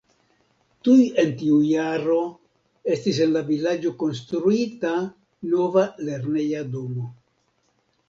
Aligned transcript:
Tuj 0.87 0.95
en 1.23 1.33
tiu 1.41 1.57
jaro 1.71 2.15
estis 2.95 3.21
en 3.27 3.37
la 3.37 3.45
vilaĝo 3.51 3.95
konstruita 4.03 4.97
nova 5.55 5.89
lerneja 6.11 6.69
domo. 6.77 7.11